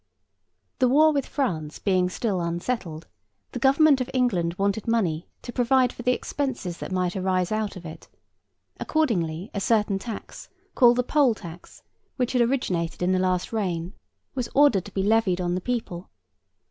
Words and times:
The 0.79 0.87
war 0.89 1.13
with 1.13 1.27
France 1.27 1.77
being 1.77 2.09
still 2.09 2.41
unsettled, 2.41 3.05
the 3.51 3.59
Government 3.59 4.01
of 4.01 4.09
England 4.15 4.55
wanted 4.55 4.87
money 4.87 5.27
to 5.43 5.53
provide 5.53 5.93
for 5.93 6.01
the 6.01 6.11
expenses 6.11 6.79
that 6.79 6.91
might 6.91 7.15
arise 7.15 7.51
out 7.51 7.75
of 7.75 7.85
it; 7.85 8.07
accordingly 8.79 9.51
a 9.53 9.59
certain 9.59 9.99
tax, 9.99 10.49
called 10.73 10.95
the 10.95 11.03
Poll 11.03 11.35
tax, 11.35 11.83
which 12.15 12.31
had 12.33 12.41
originated 12.41 13.03
in 13.03 13.11
the 13.11 13.19
last 13.19 13.53
reign, 13.53 13.93
was 14.33 14.49
ordered 14.55 14.85
to 14.85 14.91
be 14.91 15.03
levied 15.03 15.39
on 15.39 15.53
the 15.53 15.61
people. 15.61 16.09